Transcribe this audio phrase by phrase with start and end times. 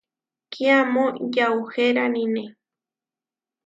[0.53, 1.05] Kiamó
[1.35, 2.43] yauheránine.